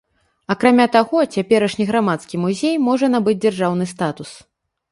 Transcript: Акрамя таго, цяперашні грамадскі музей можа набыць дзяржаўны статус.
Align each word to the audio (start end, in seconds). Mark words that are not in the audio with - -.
Акрамя 0.53 0.87
таго, 0.95 1.17
цяперашні 1.37 1.87
грамадскі 1.91 2.41
музей 2.47 2.75
можа 2.89 3.13
набыць 3.17 3.39
дзяржаўны 3.45 3.85
статус. 3.97 4.37